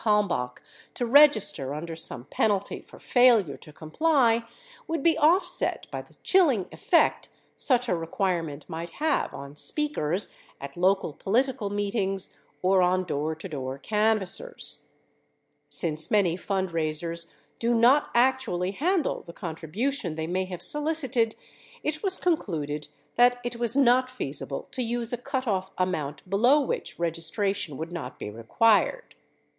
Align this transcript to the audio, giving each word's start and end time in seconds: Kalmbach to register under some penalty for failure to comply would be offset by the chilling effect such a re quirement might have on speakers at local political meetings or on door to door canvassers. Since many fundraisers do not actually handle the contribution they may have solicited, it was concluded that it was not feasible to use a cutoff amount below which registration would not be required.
Kalmbach 0.03 0.63
to 0.95 1.05
register 1.05 1.75
under 1.75 1.95
some 1.95 2.25
penalty 2.25 2.81
for 2.81 2.99
failure 2.99 3.55
to 3.57 3.71
comply 3.71 4.45
would 4.87 5.03
be 5.03 5.15
offset 5.15 5.85
by 5.91 6.01
the 6.01 6.15
chilling 6.23 6.67
effect 6.71 7.29
such 7.55 7.87
a 7.87 7.93
re 7.95 8.07
quirement 8.07 8.67
might 8.67 8.89
have 8.97 9.31
on 9.31 9.55
speakers 9.55 10.33
at 10.59 10.75
local 10.75 11.13
political 11.13 11.69
meetings 11.69 12.35
or 12.63 12.81
on 12.81 13.03
door 13.03 13.35
to 13.35 13.47
door 13.47 13.77
canvassers. 13.77 14.87
Since 15.69 16.09
many 16.09 16.35
fundraisers 16.35 17.27
do 17.59 17.75
not 17.75 18.09
actually 18.15 18.71
handle 18.71 19.21
the 19.21 19.33
contribution 19.33 20.15
they 20.15 20.25
may 20.25 20.45
have 20.45 20.63
solicited, 20.63 21.35
it 21.83 22.01
was 22.01 22.17
concluded 22.17 22.87
that 23.17 23.39
it 23.43 23.57
was 23.57 23.77
not 23.77 24.09
feasible 24.09 24.67
to 24.71 24.81
use 24.81 25.13
a 25.13 25.15
cutoff 25.17 25.69
amount 25.77 26.27
below 26.27 26.59
which 26.59 26.97
registration 26.97 27.77
would 27.77 27.91
not 27.91 28.17
be 28.17 28.31
required. 28.31 29.13